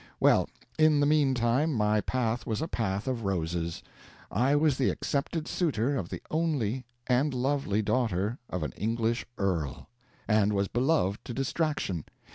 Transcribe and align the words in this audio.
Well, 0.19 0.49
in 0.79 0.99
the 0.99 1.05
mean 1.05 1.35
time 1.35 1.71
my 1.75 2.01
path 2.01 2.47
was 2.47 2.59
a 2.59 2.67
path 2.67 3.07
of 3.07 3.23
roses. 3.23 3.83
I 4.31 4.55
was 4.55 4.79
the 4.79 4.89
accepted 4.89 5.47
suitor 5.47 5.95
of 5.95 6.09
the 6.09 6.23
only 6.31 6.85
and 7.05 7.35
lovely 7.35 7.83
daughter 7.83 8.39
of 8.49 8.63
an 8.63 8.71
English 8.71 9.27
earl, 9.37 9.89
and 10.27 10.53
was 10.53 10.67
beloved 10.67 11.23
to 11.25 11.35
distraction. 11.35 12.05